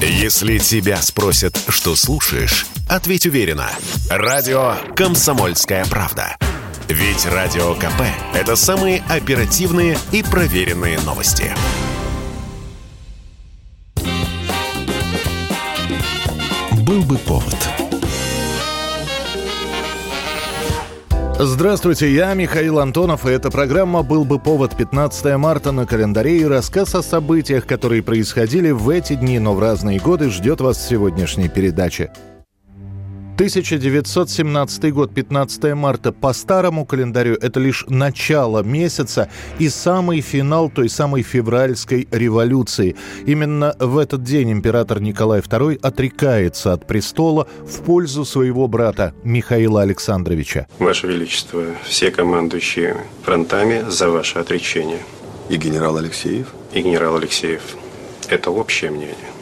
Если 0.00 0.58
тебя 0.58 1.00
спросят, 1.00 1.58
что 1.68 1.96
слушаешь, 1.96 2.66
ответь 2.86 3.24
уверенно. 3.26 3.70
Радио 4.10 4.74
«Комсомольская 4.94 5.86
правда». 5.86 6.36
Ведь 6.88 7.24
Радио 7.24 7.74
КП– 7.74 8.02
это 8.34 8.56
самые 8.56 9.02
оперативные 9.08 9.98
и 10.12 10.22
проверенные 10.22 11.00
новости. 11.00 11.52
Был 16.82 17.02
бы 17.02 17.16
повод– 17.18 17.56
Здравствуйте, 21.38 22.10
я 22.10 22.32
Михаил 22.32 22.78
Антонов, 22.78 23.26
и 23.26 23.30
эта 23.30 23.50
программа 23.50 24.02
«Был 24.02 24.24
бы 24.24 24.38
повод» 24.38 24.74
15 24.74 25.36
марта 25.36 25.70
на 25.70 25.84
календаре 25.84 26.38
и 26.38 26.44
рассказ 26.46 26.94
о 26.94 27.02
событиях, 27.02 27.66
которые 27.66 28.02
происходили 28.02 28.70
в 28.70 28.88
эти 28.88 29.16
дни, 29.16 29.38
но 29.38 29.52
в 29.52 29.60
разные 29.60 30.00
годы, 30.00 30.30
ждет 30.30 30.62
вас 30.62 30.78
в 30.78 30.88
сегодняшней 30.88 31.50
передаче. 31.50 32.10
1917 33.36 34.94
год, 34.94 35.12
15 35.12 35.74
марта. 35.74 36.10
По 36.10 36.32
старому 36.32 36.86
календарю 36.86 37.34
это 37.34 37.60
лишь 37.60 37.84
начало 37.86 38.62
месяца 38.62 39.28
и 39.58 39.68
самый 39.68 40.22
финал 40.22 40.70
той 40.70 40.88
самой 40.88 41.20
февральской 41.22 42.08
революции. 42.10 42.96
Именно 43.26 43.76
в 43.78 43.98
этот 43.98 44.22
день 44.22 44.52
император 44.52 45.02
Николай 45.02 45.40
II 45.40 45.78
отрекается 45.82 46.72
от 46.72 46.86
престола 46.86 47.46
в 47.66 47.82
пользу 47.82 48.24
своего 48.24 48.68
брата 48.68 49.12
Михаила 49.22 49.82
Александровича. 49.82 50.66
Ваше 50.78 51.06
Величество, 51.06 51.62
все 51.84 52.10
командующие 52.10 52.96
фронтами 53.22 53.84
за 53.86 54.08
ваше 54.08 54.38
отречение. 54.38 55.00
И 55.50 55.58
генерал 55.58 55.98
Алексеев? 55.98 56.54
И 56.72 56.80
генерал 56.80 57.16
Алексеев. 57.16 57.76
Это 58.30 58.50
общее 58.50 58.90
мнение. 58.90 59.35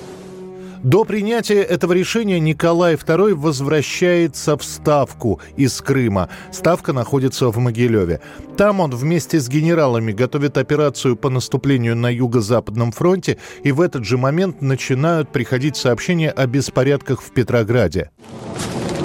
До 0.84 1.04
принятия 1.04 1.62
этого 1.62 1.94
решения 1.94 2.38
Николай 2.38 2.96
II 2.96 3.34
возвращается 3.34 4.58
в 4.58 4.62
Ставку 4.62 5.40
из 5.56 5.80
Крыма. 5.80 6.28
Ставка 6.52 6.92
находится 6.92 7.48
в 7.48 7.56
Могилеве. 7.56 8.20
Там 8.58 8.80
он 8.80 8.90
вместе 8.90 9.40
с 9.40 9.48
генералами 9.48 10.12
готовит 10.12 10.58
операцию 10.58 11.16
по 11.16 11.30
наступлению 11.30 11.96
на 11.96 12.12
Юго-Западном 12.12 12.92
фронте, 12.92 13.38
и 13.62 13.72
в 13.72 13.80
этот 13.80 14.04
же 14.04 14.18
момент 14.18 14.60
начинают 14.60 15.32
приходить 15.32 15.78
сообщения 15.78 16.30
о 16.30 16.46
беспорядках 16.46 17.22
в 17.22 17.30
Петрограде. 17.32 18.10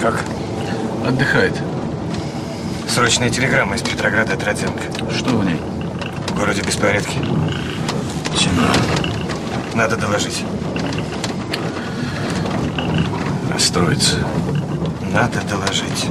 Как? 0.02 0.22
Отдыхает. 1.06 1.54
Срочная 2.88 3.30
телеграмма 3.30 3.76
из 3.76 3.82
Петрограда 3.82 4.34
от 4.34 4.44
Родзенко. 4.44 4.82
Что 5.16 5.30
в 5.30 5.46
ней? 5.46 5.56
В 6.26 6.38
городе 6.38 6.60
беспорядки. 6.60 7.16
Темно. 8.36 8.68
Надо 9.74 9.96
доложить 9.96 10.44
расстроится. 13.60 14.16
Надо 15.12 15.38
доложить. 15.46 16.08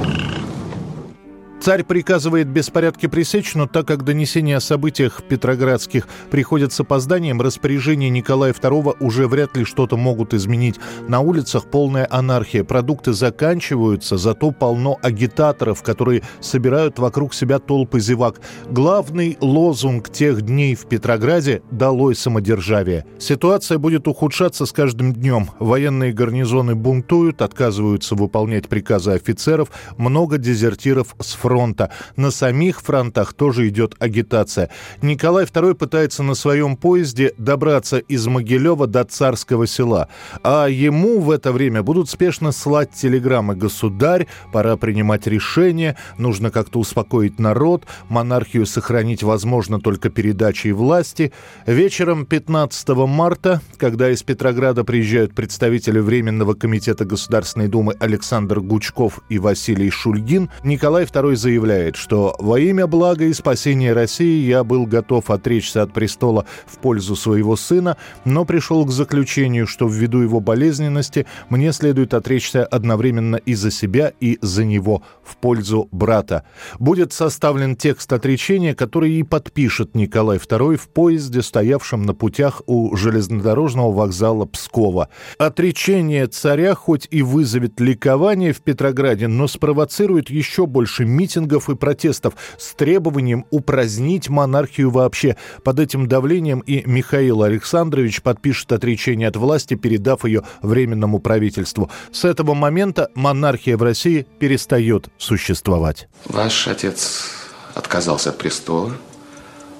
Царь 1.60 1.84
приказывает 1.84 2.48
беспорядки 2.48 3.04
пресечь, 3.04 3.54
но 3.54 3.66
так 3.66 3.86
как 3.86 4.02
донесения 4.02 4.56
о 4.56 4.60
событиях 4.60 5.22
петроградских 5.22 6.08
приходят 6.30 6.72
с 6.72 6.80
опозданием, 6.80 7.38
распоряжения 7.42 8.08
Николая 8.08 8.54
II 8.54 8.96
уже 8.98 9.28
вряд 9.28 9.58
ли 9.58 9.66
что-то 9.66 9.98
могут 9.98 10.32
изменить. 10.32 10.76
На 11.06 11.20
улицах 11.20 11.66
полная 11.66 12.08
анархия, 12.10 12.64
продукты 12.64 13.12
заканчиваются, 13.12 14.16
зато 14.16 14.52
полно 14.52 14.98
агитаторов, 15.02 15.82
которые 15.82 16.22
собирают 16.40 16.98
вокруг 16.98 17.34
себя 17.34 17.58
толпы 17.58 18.00
зевак. 18.00 18.40
Главный 18.70 19.36
лозунг 19.42 20.08
тех 20.08 20.40
дней 20.40 20.74
в 20.74 20.86
Петрограде– 20.86 21.60
«Долой 21.70 22.14
самодержавие». 22.14 23.04
Ситуация 23.18 23.76
будет 23.76 24.08
ухудшаться 24.08 24.64
с 24.64 24.72
каждым 24.72 25.12
днем. 25.12 25.50
Военные 25.58 26.14
гарнизоны 26.14 26.74
бунтуют, 26.74 27.42
отказываются 27.42 28.14
выполнять 28.14 28.66
приказы 28.66 29.10
офицеров, 29.10 29.68
много 29.98 30.38
дезертиров 30.38 31.14
с 31.20 31.34
фронта 31.34 31.49
фронта. 31.50 31.90
На 32.14 32.30
самих 32.30 32.80
фронтах 32.80 33.32
тоже 33.32 33.66
идет 33.66 33.96
агитация. 33.98 34.70
Николай 35.02 35.46
II 35.46 35.74
пытается 35.74 36.22
на 36.22 36.34
своем 36.34 36.76
поезде 36.76 37.34
добраться 37.38 37.98
из 37.98 38.24
Могилева 38.28 38.86
до 38.86 39.02
Царского 39.02 39.66
села. 39.66 40.06
А 40.44 40.68
ему 40.68 41.18
в 41.18 41.28
это 41.28 41.50
время 41.50 41.82
будут 41.82 42.08
спешно 42.08 42.52
слать 42.52 42.92
телеграммы 42.92 43.56
«Государь», 43.56 44.28
«Пора 44.52 44.76
принимать 44.76 45.26
решение», 45.26 45.96
«Нужно 46.18 46.52
как-то 46.52 46.78
успокоить 46.78 47.40
народ», 47.40 47.84
«Монархию 48.08 48.64
сохранить 48.64 49.24
возможно 49.24 49.80
только 49.80 50.08
передачей 50.08 50.70
власти». 50.70 51.32
Вечером 51.66 52.26
15 52.26 52.90
марта, 53.08 53.60
когда 53.76 54.08
из 54.08 54.22
Петрограда 54.22 54.84
приезжают 54.84 55.34
представители 55.34 55.98
Временного 55.98 56.54
комитета 56.54 57.04
Государственной 57.04 57.66
Думы 57.66 57.94
Александр 57.98 58.60
Гучков 58.60 59.18
и 59.28 59.40
Василий 59.40 59.90
Шульгин, 59.90 60.48
Николай 60.62 61.06
II 61.06 61.39
заявляет, 61.40 61.96
что 61.96 62.36
во 62.38 62.60
имя 62.60 62.86
блага 62.86 63.24
и 63.24 63.32
спасения 63.32 63.92
России 63.92 64.46
я 64.46 64.62
был 64.62 64.86
готов 64.86 65.30
отречься 65.30 65.82
от 65.82 65.92
престола 65.92 66.44
в 66.66 66.78
пользу 66.78 67.16
своего 67.16 67.56
сына, 67.56 67.96
но 68.24 68.44
пришел 68.44 68.84
к 68.84 68.90
заключению, 68.90 69.66
что 69.66 69.88
ввиду 69.88 70.20
его 70.20 70.40
болезненности 70.40 71.26
мне 71.48 71.72
следует 71.72 72.14
отречься 72.14 72.64
одновременно 72.64 73.36
и 73.36 73.54
за 73.54 73.70
себя, 73.70 74.12
и 74.20 74.38
за 74.42 74.64
него 74.64 75.02
в 75.24 75.36
пользу 75.38 75.88
брата. 75.90 76.44
Будет 76.78 77.12
составлен 77.12 77.74
текст 77.74 78.12
отречения, 78.12 78.74
который 78.74 79.12
и 79.12 79.22
подпишет 79.22 79.94
Николай 79.94 80.36
II 80.36 80.76
в 80.76 80.88
поезде, 80.88 81.40
стоявшем 81.42 82.02
на 82.02 82.14
путях 82.14 82.62
у 82.66 82.94
железнодорожного 82.94 83.92
вокзала 83.92 84.44
Пскова. 84.44 85.08
Отречение 85.38 86.26
царя 86.26 86.74
хоть 86.74 87.08
и 87.10 87.22
вызовет 87.22 87.80
ликование 87.80 88.52
в 88.52 88.60
Петрограде, 88.60 89.26
но 89.26 89.48
спровоцирует 89.48 90.28
еще 90.28 90.66
больше 90.66 91.06
митингов 91.06 91.29
митингов 91.30 91.70
и 91.70 91.76
протестов 91.76 92.34
с 92.58 92.74
требованием 92.74 93.46
упразднить 93.50 94.28
монархию 94.28 94.90
вообще. 94.90 95.36
Под 95.62 95.78
этим 95.78 96.08
давлением 96.08 96.60
и 96.60 96.82
Михаил 96.86 97.42
Александрович 97.42 98.22
подпишет 98.22 98.72
отречение 98.72 99.28
от 99.28 99.36
власти, 99.36 99.74
передав 99.74 100.24
ее 100.24 100.42
Временному 100.62 101.20
правительству. 101.20 101.90
С 102.12 102.24
этого 102.24 102.54
момента 102.54 103.10
монархия 103.14 103.76
в 103.76 103.82
России 103.82 104.26
перестает 104.38 105.08
существовать. 105.18 106.08
Ваш 106.24 106.66
отец 106.66 107.30
отказался 107.74 108.30
от 108.30 108.38
престола 108.38 108.92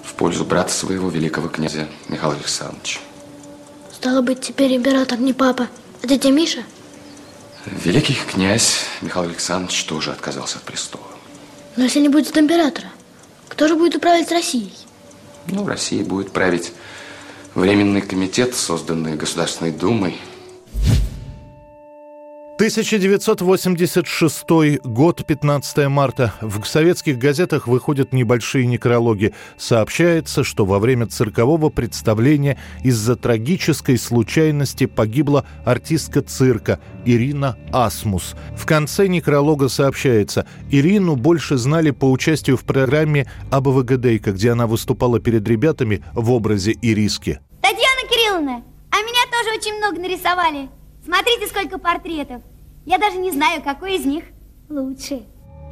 в 0.05 0.15
пользу 0.15 0.45
брата 0.45 0.73
своего 0.73 1.09
великого 1.09 1.49
князя 1.49 1.89
Михаила 2.09 2.37
Александровича. 2.37 3.01
Стало 3.93 4.23
быть, 4.23 4.41
теперь 4.41 4.77
император 4.77 5.19
не 5.19 5.33
папа, 5.33 5.69
а 6.03 6.07
дядя 6.07 6.31
Миша? 6.31 6.61
Великий 7.67 8.15
князь 8.15 8.85
Михаил 9.03 9.29
Александрович 9.29 9.85
тоже 9.85 10.13
отказался 10.13 10.59
от 10.59 10.65
престола. 10.65 11.10
Но 11.81 11.85
если 11.85 12.01
не 12.01 12.11
будет 12.11 12.37
императора, 12.37 12.89
кто 13.49 13.67
же 13.67 13.75
будет 13.75 13.97
управлять 13.97 14.31
Россией? 14.31 14.75
Ну, 15.47 15.67
Россией 15.67 16.03
будет 16.03 16.31
править 16.31 16.75
Временный 17.55 18.03
комитет, 18.03 18.55
созданный 18.55 19.17
Государственной 19.17 19.71
Думой– 19.71 20.19
1986 22.61 24.81
год, 24.85 25.27
15 25.27 25.89
марта. 25.89 26.35
В 26.43 26.67
советских 26.67 27.17
газетах 27.17 27.67
выходят 27.67 28.13
небольшие 28.13 28.67
некрологи. 28.67 29.33
Сообщается, 29.57 30.45
что 30.45 30.67
во 30.67 30.79
время 30.79 31.07
циркового 31.07 31.71
представления 31.71 32.59
из-за 32.85 33.17
трагической 33.17 33.97
случайности 33.97 34.85
погибла 34.85 35.47
артистка 35.65 36.21
цирка 36.21 36.81
Ирина 37.07 37.57
Асмус. 37.73 38.35
В 38.55 38.67
конце 38.67 39.07
некролога 39.07 39.71
сообщается, 39.71 40.47
Ирину 40.71 41.17
больше 41.17 41.57
знали 41.57 41.93
по 41.93 42.11
участию 42.11 42.59
в 42.59 42.65
программе 42.65 43.27
«Абавагадейка», 43.51 44.33
где 44.33 44.51
она 44.51 44.67
выступала 44.67 45.19
перед 45.19 45.49
ребятами 45.49 46.05
в 46.13 46.31
образе 46.31 46.77
Ириски. 46.83 47.41
Татьяна 47.63 48.07
Кирилловна, 48.11 48.63
а 48.91 48.97
меня 48.97 49.25
тоже 49.33 49.59
очень 49.59 49.79
много 49.79 49.99
нарисовали. 49.99 50.69
Смотрите, 51.03 51.47
сколько 51.47 51.79
портретов. 51.79 52.43
Я 52.91 52.99
даже 52.99 53.19
не 53.19 53.31
знаю, 53.31 53.63
какой 53.63 53.95
из 53.95 54.05
них 54.05 54.25
лучше. 54.69 55.23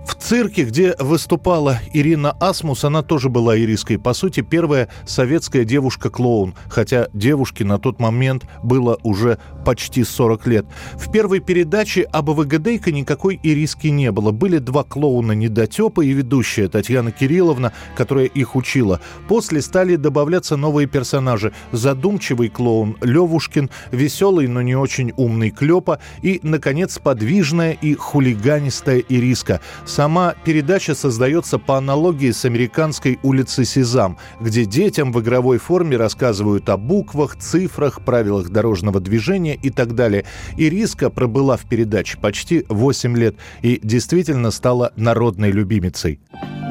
В 0.09 0.15
цирке, 0.15 0.65
где 0.65 0.97
выступала 0.99 1.81
Ирина 1.93 2.31
Асмус, 2.41 2.83
она 2.85 3.03
тоже 3.03 3.29
была 3.29 3.59
ириской. 3.59 3.99
По 3.99 4.15
сути, 4.15 4.41
первая 4.41 4.89
советская 5.05 5.65
девушка-клоун, 5.65 6.55
хотя 6.69 7.09
девушке 7.13 7.65
на 7.67 7.79
тот 7.79 8.01
момент 8.01 8.45
было 8.63 8.99
уже 9.03 9.39
почти 9.67 10.05
40 10.05 10.47
лет. 10.47 10.67
В 10.95 11.13
первой 11.13 11.41
передаче 11.41 12.05
об 12.05 12.31
АВГДейка 12.31 12.91
никакой 12.91 13.39
ириски 13.43 13.89
не 13.89 14.11
было. 14.11 14.31
Были 14.31 14.57
два 14.59 14.83
клоуна 14.83 15.33
недотепа 15.33 16.01
и 16.01 16.09
ведущая 16.09 16.69
Татьяна 16.69 17.13
Кирилловна, 17.13 17.75
которая 17.95 18.27
их 18.27 18.57
учила. 18.57 19.01
После 19.29 19.61
стали 19.61 19.97
добавляться 19.97 20.57
новые 20.57 20.87
персонажи. 20.89 21.53
Задумчивый 21.73 22.49
клоун 22.49 22.97
Левушкин, 23.03 23.69
веселый, 23.93 24.49
но 24.49 24.63
не 24.63 24.75
очень 24.75 25.13
умный 25.19 25.51
Клёпа 25.51 26.01
и, 26.23 26.41
наконец, 26.43 26.99
подвижная 26.99 27.73
и 27.73 27.95
хулиганистая 27.95 29.01
Ириска– 29.01 29.61
Сама 29.99 30.37
передача 30.45 30.95
создается 30.95 31.59
по 31.59 31.77
аналогии 31.77 32.31
с 32.31 32.45
американской 32.45 33.19
улицей 33.25 33.65
Сезам, 33.65 34.17
где 34.41 34.65
детям 34.65 35.11
в 35.11 35.21
игровой 35.21 35.59
форме 35.59 35.97
рассказывают 35.97 36.69
о 36.69 36.77
буквах, 36.77 37.35
цифрах, 37.35 38.05
правилах 38.05 38.51
дорожного 38.51 39.01
движения 39.01 39.57
и 39.61 39.71
так 39.71 39.97
далее. 39.97 40.25
Ириска 40.57 41.11
пробыла 41.11 41.57
в 41.57 41.69
передаче 41.69 42.17
почти 42.17 42.65
8 42.69 43.17
лет 43.17 43.35
и 43.63 43.81
действительно 43.83 44.53
стала 44.53 44.93
народной 44.95 45.51
любимицей. 45.51 46.21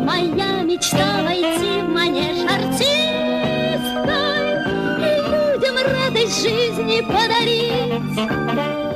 Моя 0.06 0.64
мечта 0.64 1.22
войти 1.26 1.82
в 1.82 1.90
манеж 1.90 2.50
артиста 2.50 2.88
и 5.00 5.20
людям 5.60 5.76
радость 5.76 6.44
жизни 6.44 7.02
подарить. 7.02 8.87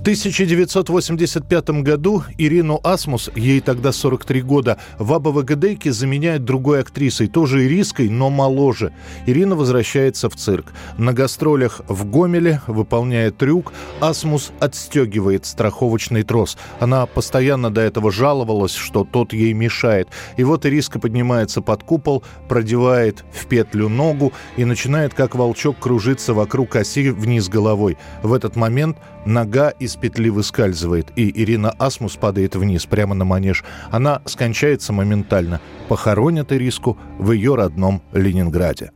В 0.00 0.02
1985 0.02 1.82
году 1.82 2.24
Ирину 2.38 2.80
Асмус, 2.82 3.28
ей 3.36 3.60
тогда 3.60 3.92
43 3.92 4.40
года, 4.40 4.78
в 4.98 5.12
АБВГДейке 5.12 5.92
заменяет 5.92 6.42
другой 6.42 6.80
актрисой, 6.80 7.28
тоже 7.28 7.66
ириской, 7.66 8.08
но 8.08 8.30
моложе. 8.30 8.94
Ирина 9.26 9.56
возвращается 9.56 10.30
в 10.30 10.36
цирк. 10.36 10.72
На 10.96 11.12
гастролях 11.12 11.82
в 11.86 12.06
Гомеле, 12.06 12.62
выполняя 12.66 13.30
трюк, 13.30 13.74
Асмус 14.00 14.52
отстегивает 14.58 15.44
страховочный 15.44 16.22
трос. 16.22 16.56
Она 16.78 17.04
постоянно 17.04 17.68
до 17.68 17.82
этого 17.82 18.10
жаловалась, 18.10 18.72
что 18.72 19.04
тот 19.04 19.34
ей 19.34 19.52
мешает. 19.52 20.08
И 20.38 20.44
вот 20.44 20.64
Ириска 20.64 20.98
поднимается 20.98 21.60
под 21.60 21.82
купол, 21.82 22.24
продевает 22.48 23.22
в 23.34 23.44
петлю 23.44 23.90
ногу 23.90 24.32
и 24.56 24.64
начинает, 24.64 25.12
как 25.12 25.34
волчок, 25.34 25.78
кружиться 25.78 26.32
вокруг 26.32 26.74
оси 26.76 27.10
вниз 27.10 27.50
головой. 27.50 27.98
В 28.22 28.32
этот 28.32 28.56
момент 28.56 28.96
нога 29.26 29.68
из 29.68 29.89
петли 29.96 30.30
выскальзывает, 30.30 31.08
и 31.16 31.30
Ирина 31.42 31.70
Асмус 31.78 32.16
падает 32.16 32.56
вниз, 32.56 32.86
прямо 32.86 33.14
на 33.14 33.24
манеж. 33.24 33.64
Она 33.90 34.22
скончается 34.24 34.92
моментально. 34.92 35.60
Похоронят 35.88 36.52
Ириску 36.52 36.98
в 37.18 37.32
ее 37.32 37.54
родном 37.54 38.02
Ленинграде. 38.12 38.92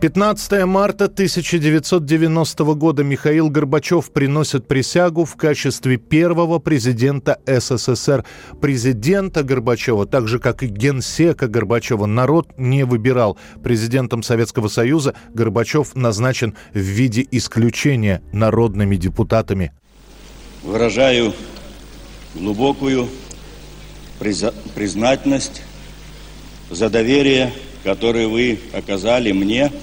15 0.00 0.64
марта 0.64 1.04
1990 1.04 2.64
года 2.74 3.04
Михаил 3.04 3.50
Горбачев 3.50 4.10
приносит 4.10 4.66
присягу 4.66 5.26
в 5.26 5.36
качестве 5.36 5.98
первого 5.98 6.58
президента 6.58 7.38
СССР. 7.44 8.24
Президента 8.62 9.42
Горбачева, 9.42 10.06
так 10.06 10.26
же 10.26 10.38
как 10.38 10.62
и 10.62 10.68
генсека 10.68 11.48
Горбачева, 11.48 12.06
народ 12.06 12.48
не 12.56 12.86
выбирал. 12.86 13.36
Президентом 13.62 14.22
Советского 14.22 14.68
Союза 14.68 15.14
Горбачев 15.34 15.94
назначен 15.94 16.56
в 16.72 16.78
виде 16.78 17.26
исключения 17.30 18.22
народными 18.32 18.96
депутатами. 18.96 19.70
Выражаю 20.62 21.34
глубокую 22.34 23.06
признательность 24.18 25.62
за 26.70 26.88
доверие, 26.88 27.52
которое 27.84 28.28
вы 28.28 28.60
оказали 28.72 29.32
мне– 29.32 29.70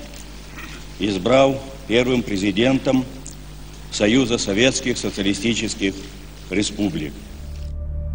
избрал 0.99 1.61
первым 1.88 2.23
президентом 2.23 3.05
Союза 3.91 4.38
Советских 4.38 4.97
Социалистических 4.97 5.94
Республик. 6.49 7.13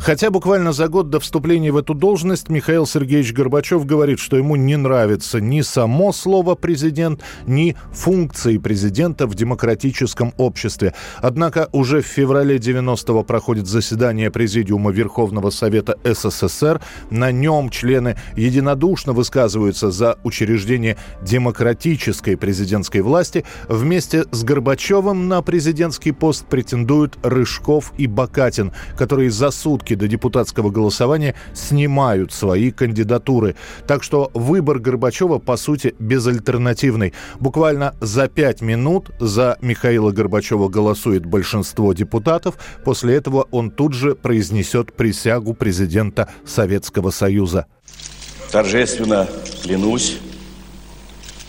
Хотя 0.03 0.31
буквально 0.33 0.73
за 0.73 0.89
год 0.89 1.11
до 1.11 1.21
вступления 1.21 1.71
в 1.71 1.77
эту 1.77 1.95
должность 1.95 2.49
Михаил 2.49 2.87
Сергеевич 2.87 3.33
Горбачев 3.33 3.87
говорит, 3.87 4.19
что 4.19 4.37
ему 4.37 4.57
не 4.57 4.77
нравится 4.77 5.41
ни 5.41 5.61
само 5.61 6.13
слово 6.13 6.57
«президент», 6.57 7.21
ни 7.47 7.77
функции 7.93 8.59
президента 8.59 9.29
в 9.29 9.37
демократическом 9.37 10.35
обществе. 10.39 10.93
Однако 11.19 11.69
уже 11.71 12.03
в 12.03 12.07
феврале 12.07 12.57
90-го 12.57 13.23
проходит 13.23 13.69
заседание 13.69 14.33
Президиума 14.33 14.91
Верховного 14.91 15.51
Совета 15.51 15.97
СССР. 16.03 16.81
На 17.11 17.31
нем 17.31 17.71
члены 17.71 18.17
единодушно 18.35 19.13
высказываются 19.13 19.93
за 19.93 20.19
учреждение 20.25 20.97
демократической 21.23 22.37
президентской 22.37 23.03
власти. 23.03 23.45
Вместе 23.69 24.25
с 24.33 24.43
Горбачевым 24.43 25.29
на 25.29 25.43
президентский 25.43 26.11
пост 26.11 26.45
претендуют 26.47 27.19
Рыжков 27.23 27.93
и 27.99 28.09
Бакатин, 28.09 28.73
которые 28.99 29.31
за 29.31 29.53
сутки 29.53 29.92
сутки 29.93 29.95
до 29.95 30.09
депутатского 30.09 30.71
голосования 30.71 31.35
снимают 31.55 32.33
свои 32.33 32.71
кандидатуры. 32.71 33.55
Так 33.87 34.03
что 34.03 34.31
выбор 34.35 34.79
Горбачева, 34.79 35.39
по 35.39 35.57
сути, 35.57 35.95
безальтернативный. 35.99 37.13
Буквально 37.41 37.95
за 38.01 38.29
пять 38.29 38.63
минут 38.63 39.11
за 39.21 39.57
Михаила 39.61 40.11
Горбачева 40.13 40.69
голосует 40.69 41.27
большинство 41.27 41.93
депутатов. 41.93 42.55
После 42.85 43.15
этого 43.17 43.47
он 43.51 43.71
тут 43.71 43.93
же 43.95 44.15
произнесет 44.15 44.93
присягу 44.93 45.55
президента 45.55 46.29
Советского 46.47 47.11
Союза. 47.11 47.67
Торжественно 48.51 49.27
клянусь 49.63 50.19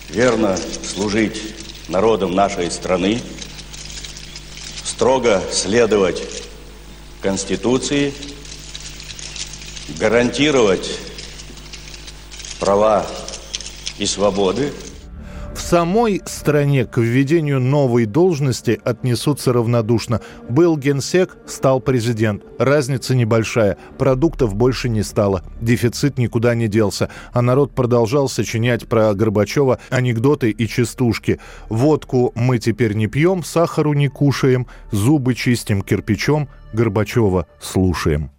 верно 0.09 0.57
служить 0.83 1.41
народам 1.89 2.35
нашей 2.35 2.69
страны, 2.71 3.19
строго 4.83 5.41
следовать 5.51 6.23
Конституции 7.21 8.13
гарантировать 9.99 10.99
права 12.59 13.05
и 13.97 14.05
свободы. 14.05 14.71
В 15.53 15.59
самой 15.61 16.21
стране 16.25 16.85
к 16.85 16.97
введению 16.97 17.59
новой 17.59 18.05
должности 18.05 18.81
отнесутся 18.83 19.53
равнодушно. 19.53 20.21
Был 20.49 20.77
генсек, 20.77 21.37
стал 21.45 21.79
президент. 21.79 22.43
Разница 22.57 23.13
небольшая. 23.13 23.77
Продуктов 23.99 24.55
больше 24.55 24.89
не 24.89 25.03
стало. 25.03 25.43
Дефицит 25.61 26.17
никуда 26.17 26.55
не 26.55 26.67
делся. 26.67 27.09
А 27.33 27.43
народ 27.43 27.75
продолжал 27.75 28.29
сочинять 28.29 28.87
про 28.87 29.13
Горбачева 29.13 29.79
анекдоты 29.89 30.49
и 30.49 30.67
частушки. 30.67 31.39
Водку 31.69 32.31
мы 32.35 32.57
теперь 32.57 32.93
не 32.93 33.05
пьем, 33.05 33.43
сахару 33.43 33.93
не 33.93 34.07
кушаем, 34.07 34.65
зубы 34.91 35.35
чистим 35.35 35.83
кирпичом, 35.83 36.49
Горбачева 36.73 37.45
слушаем. 37.61 38.31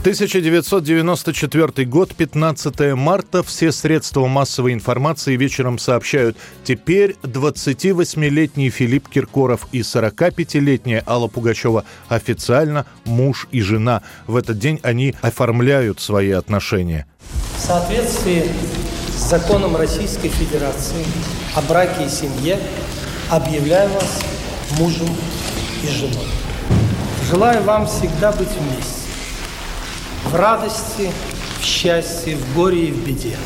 1994 0.00 1.86
год, 1.86 2.14
15 2.14 2.94
марта. 2.94 3.42
Все 3.42 3.70
средства 3.70 4.26
массовой 4.26 4.72
информации 4.72 5.36
вечером 5.36 5.78
сообщают. 5.78 6.38
Теперь 6.64 7.16
28-летний 7.22 8.70
Филипп 8.70 9.10
Киркоров 9.10 9.66
и 9.72 9.80
45-летняя 9.80 11.04
Алла 11.06 11.28
Пугачева 11.28 11.84
официально 12.08 12.86
муж 13.04 13.46
и 13.50 13.60
жена. 13.60 14.00
В 14.26 14.36
этот 14.36 14.58
день 14.58 14.80
они 14.82 15.14
оформляют 15.20 16.00
свои 16.00 16.30
отношения. 16.30 17.06
В 17.58 17.60
соответствии 17.60 18.44
с 19.14 19.28
законом 19.28 19.76
Российской 19.76 20.30
Федерации 20.30 21.04
о 21.54 21.60
браке 21.60 22.06
и 22.06 22.08
семье 22.08 22.58
объявляю 23.28 23.90
вас 23.90 24.22
мужем 24.78 25.08
и 25.84 25.88
женой. 25.88 26.28
Желаю 27.30 27.62
вам 27.64 27.86
всегда 27.86 28.32
быть 28.32 28.48
вместе 28.48 28.99
в 30.24 30.34
радости, 30.34 31.10
в 31.60 31.64
счастье, 31.64 32.36
в 32.36 32.54
горе 32.54 32.88
и 32.88 32.92
в 32.92 33.04
беде. 33.06 33.36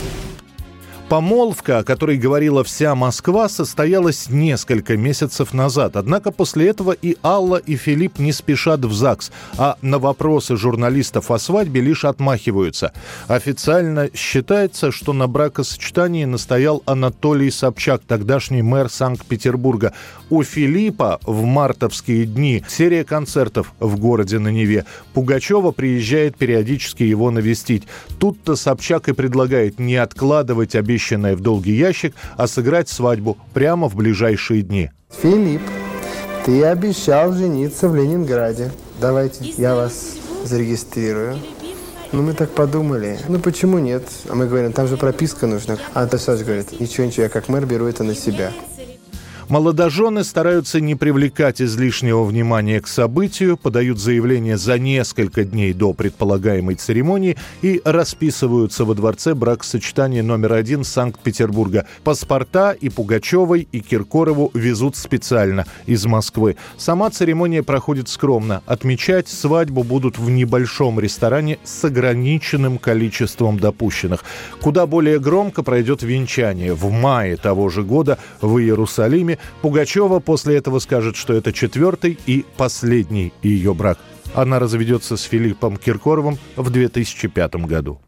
Помолвка, 1.08 1.78
о 1.78 1.84
которой 1.84 2.16
говорила 2.16 2.64
вся 2.64 2.94
Москва, 2.94 3.50
состоялась 3.50 4.30
несколько 4.30 4.96
месяцев 4.96 5.52
назад. 5.52 5.96
Однако 5.96 6.30
после 6.30 6.68
этого 6.68 6.92
и 6.92 7.18
Алла, 7.22 7.56
и 7.56 7.76
Филипп 7.76 8.18
не 8.18 8.32
спешат 8.32 8.84
в 8.86 8.94
ЗАГС, 8.94 9.30
а 9.58 9.76
на 9.82 9.98
вопросы 9.98 10.56
журналистов 10.56 11.30
о 11.30 11.38
свадьбе 11.38 11.82
лишь 11.82 12.06
отмахиваются. 12.06 12.92
Официально 13.28 14.08
считается, 14.14 14.90
что 14.90 15.12
на 15.12 15.28
бракосочетании 15.28 16.24
настоял 16.24 16.82
Анатолий 16.86 17.50
Собчак, 17.50 18.00
тогдашний 18.08 18.62
мэр 18.62 18.88
Санкт-Петербурга. 18.88 19.92
У 20.30 20.42
Филиппа 20.42 21.20
в 21.24 21.44
мартовские 21.44 22.24
дни 22.24 22.64
серия 22.66 23.04
концертов 23.04 23.74
в 23.78 23.98
городе 23.98 24.38
на 24.38 24.48
Неве. 24.48 24.86
Пугачева 25.12 25.70
приезжает 25.70 26.38
периодически 26.38 27.02
его 27.02 27.30
навестить. 27.30 27.82
Тут-то 28.18 28.56
Собчак 28.56 29.10
и 29.10 29.12
предлагает 29.12 29.78
не 29.78 29.96
откладывать 29.96 30.74
обещания 30.74 30.93
обещанное 30.94 31.34
в 31.36 31.40
долгий 31.40 31.74
ящик, 31.74 32.14
а 32.36 32.46
сыграть 32.46 32.88
свадьбу 32.88 33.36
прямо 33.52 33.88
в 33.88 33.96
ближайшие 33.96 34.62
дни. 34.62 34.90
Филипп, 35.10 35.62
ты 36.44 36.62
обещал 36.64 37.32
жениться 37.32 37.88
в 37.88 37.96
Ленинграде. 37.96 38.70
Давайте, 39.00 39.44
я 39.56 39.74
вас 39.74 40.16
зарегистрирую. 40.44 41.38
Ну, 42.12 42.22
мы 42.22 42.32
так 42.32 42.50
подумали. 42.50 43.18
Ну, 43.28 43.40
почему 43.40 43.78
нет? 43.78 44.04
А 44.28 44.36
мы 44.36 44.46
говорим, 44.46 44.72
там 44.72 44.86
же 44.86 44.96
прописка 44.96 45.48
нужна. 45.48 45.78
А 45.94 46.02
Антон 46.02 46.20
говорит, 46.44 46.80
ничего, 46.80 47.06
ничего, 47.06 47.24
я 47.24 47.28
как 47.28 47.48
мэр 47.48 47.66
беру 47.66 47.86
это 47.86 48.04
на 48.04 48.14
себя. 48.14 48.52
Молодожены 49.48 50.24
стараются 50.24 50.80
не 50.80 50.94
привлекать 50.94 51.60
излишнего 51.60 52.24
внимания 52.24 52.80
к 52.80 52.88
событию, 52.88 53.58
подают 53.58 53.98
заявление 53.98 54.56
за 54.56 54.78
несколько 54.78 55.44
дней 55.44 55.74
до 55.74 55.92
предполагаемой 55.92 56.76
церемонии 56.76 57.36
и 57.60 57.80
расписываются 57.84 58.84
во 58.84 58.94
дворце 58.94 59.34
бракосочетания 59.34 60.22
номер 60.22 60.54
один 60.54 60.82
Санкт-Петербурга. 60.82 61.86
Паспорта 62.04 62.72
и 62.72 62.88
Пугачевой, 62.88 63.68
и 63.70 63.80
Киркорову 63.80 64.50
везут 64.54 64.96
специально 64.96 65.66
из 65.84 66.06
Москвы. 66.06 66.56
Сама 66.78 67.10
церемония 67.10 67.62
проходит 67.62 68.08
скромно. 68.08 68.62
Отмечать 68.66 69.28
свадьбу 69.28 69.82
будут 69.82 70.18
в 70.18 70.30
небольшом 70.30 70.98
ресторане 70.98 71.58
с 71.64 71.84
ограниченным 71.84 72.78
количеством 72.78 73.58
допущенных. 73.58 74.24
Куда 74.62 74.86
более 74.86 75.18
громко 75.18 75.62
пройдет 75.62 76.02
венчание 76.02 76.72
в 76.72 76.90
мае 76.90 77.36
того 77.36 77.68
же 77.68 77.82
года 77.82 78.18
в 78.40 78.58
Иерусалиме 78.58 79.33
Пугачева 79.62 80.20
после 80.20 80.56
этого 80.56 80.78
скажет, 80.78 81.16
что 81.16 81.32
это 81.32 81.52
четвертый 81.52 82.18
и 82.26 82.44
последний 82.56 83.32
ее 83.42 83.74
брак. 83.74 83.98
Она 84.34 84.58
разведется 84.58 85.16
с 85.16 85.22
Филиппом 85.22 85.76
Киркоровым 85.76 86.38
в 86.56 86.70
2005 86.70 87.54
году. 87.66 88.00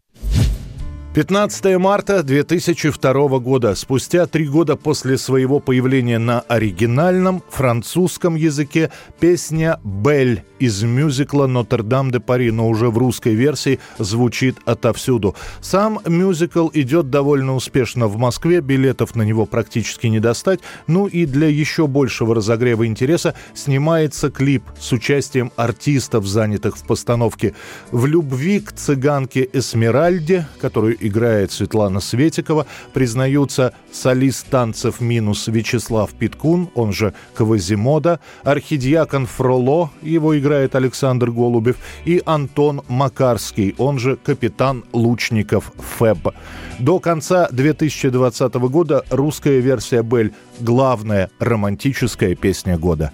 15 1.17 1.79
марта 1.79 2.21
2002 2.21 3.39
года, 3.39 3.73
спустя 3.73 4.27
три 4.27 4.45
года 4.47 4.75
после 4.75 5.17
своего 5.17 5.59
появления 5.59 6.19
на 6.19 6.41
оригинальном 6.41 7.41
французском 7.49 8.35
языке, 8.35 8.91
песня 9.19 9.79
«Бель» 9.83 10.43
из 10.59 10.83
мюзикла 10.83 11.47
«Нотр-Дам 11.47 12.11
де 12.11 12.19
Пари», 12.19 12.51
но 12.51 12.69
уже 12.69 12.89
в 12.89 12.99
русской 12.99 13.33
версии 13.33 13.79
звучит 13.97 14.57
отовсюду. 14.65 15.35
Сам 15.59 15.99
мюзикл 16.05 16.69
идет 16.73 17.09
довольно 17.09 17.55
успешно 17.55 18.07
в 18.07 18.17
Москве, 18.17 18.61
билетов 18.61 19.15
на 19.15 19.23
него 19.23 19.47
практически 19.47 20.05
не 20.07 20.19
достать, 20.19 20.59
ну 20.85 21.07
и 21.07 21.25
для 21.25 21.47
еще 21.47 21.87
большего 21.87 22.35
разогрева 22.35 22.85
интереса 22.85 23.33
снимается 23.55 24.29
клип 24.29 24.63
с 24.79 24.91
участием 24.91 25.51
артистов, 25.55 26.27
занятых 26.27 26.77
в 26.77 26.85
постановке. 26.85 27.55
В 27.91 28.05
любви 28.05 28.59
к 28.59 28.71
цыганке 28.71 29.49
Эсмеральде, 29.51 30.47
которую 30.61 30.95
играет 31.07 31.51
Светлана 31.51 31.99
Светикова, 31.99 32.65
признаются 32.93 33.73
солист 33.91 34.47
танцев 34.47 35.01
«Минус» 35.01 35.47
Вячеслав 35.47 36.11
Питкун, 36.11 36.69
он 36.75 36.93
же 36.93 37.13
Квазимода, 37.33 38.19
архидиакон 38.43 39.25
Фроло, 39.25 39.91
его 40.01 40.37
играет 40.37 40.75
Александр 40.75 41.31
Голубев, 41.31 41.77
и 42.05 42.21
Антон 42.25 42.81
Макарский, 42.87 43.75
он 43.77 43.99
же 43.99 44.17
капитан 44.17 44.83
лучников 44.93 45.71
ФЭБ. 45.97 46.33
До 46.79 46.99
конца 46.99 47.47
2020 47.51 48.53
года 48.55 49.03
русская 49.09 49.59
версия 49.59 50.03
«Бель»— 50.03 50.33
главная 50.59 51.29
романтическая 51.39 52.35
песня 52.35 52.77
года. 52.77 53.11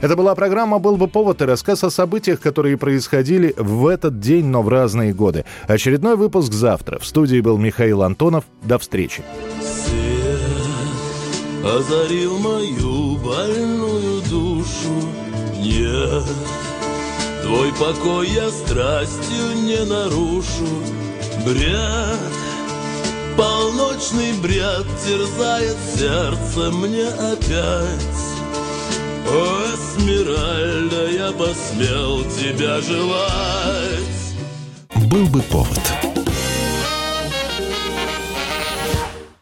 Это 0.00 0.14
была 0.14 0.34
программа 0.34 0.78
«Был 0.78 0.96
бы 0.96 1.08
повод» 1.08 1.42
и 1.42 1.44
рассказ 1.44 1.82
о 1.82 1.90
событиях, 1.90 2.40
которые 2.40 2.76
происходили 2.76 3.52
в 3.56 3.86
этот 3.88 4.20
день, 4.20 4.46
но 4.46 4.62
в 4.62 4.68
разные 4.68 5.12
годы. 5.12 5.44
Очередной 5.66 6.16
выпуск 6.16 6.52
завтра. 6.52 6.98
В 7.00 7.06
студии 7.06 7.40
был 7.40 7.58
Михаил 7.58 8.02
Антонов. 8.02 8.44
До 8.62 8.78
встречи. 8.78 9.22
озарил 11.64 12.38
мою 12.38 13.16
больную 13.16 14.22
душу. 14.30 15.08
Нет, 15.56 16.24
твой 17.42 17.72
покой 17.72 18.28
я 18.28 18.48
страстью 18.50 19.54
не 19.56 19.84
нарушу. 19.84 20.68
Бред, 21.44 22.18
полночный 23.36 24.32
бред 24.40 24.86
терзает 25.04 25.76
сердце 25.96 26.70
мне 26.70 27.08
опять. 27.08 28.27
О, 29.30 29.60
Эсмеральда, 29.74 31.10
я 31.10 31.32
посмел 31.32 32.24
тебя 32.24 32.80
желать. 32.80 34.34
Был 35.10 35.26
бы 35.26 35.42
повод. 35.42 35.97